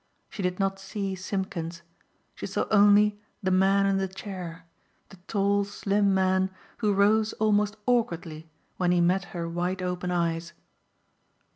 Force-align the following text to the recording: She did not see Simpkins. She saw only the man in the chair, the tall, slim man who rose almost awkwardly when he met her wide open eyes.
She 0.31 0.41
did 0.41 0.59
not 0.59 0.79
see 0.79 1.13
Simpkins. 1.13 1.83
She 2.33 2.47
saw 2.47 2.65
only 2.71 3.21
the 3.43 3.51
man 3.51 3.85
in 3.85 3.97
the 3.97 4.07
chair, 4.07 4.65
the 5.09 5.17
tall, 5.27 5.63
slim 5.63 6.11
man 6.11 6.49
who 6.77 6.91
rose 6.91 7.33
almost 7.33 7.77
awkwardly 7.85 8.49
when 8.77 8.91
he 8.91 8.99
met 8.99 9.25
her 9.25 9.47
wide 9.47 9.83
open 9.83 10.09
eyes. 10.09 10.53